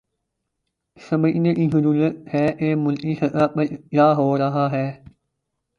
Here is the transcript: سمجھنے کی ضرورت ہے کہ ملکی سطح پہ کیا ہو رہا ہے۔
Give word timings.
سمجھنے 0.97 1.53
کی 1.55 1.67
ضرورت 1.73 2.33
ہے 2.33 2.45
کہ 2.59 2.75
ملکی 2.75 3.15
سطح 3.15 3.47
پہ 3.47 3.65
کیا 3.65 4.11
ہو 4.13 4.37
رہا 4.37 4.71
ہے۔ 4.71 4.87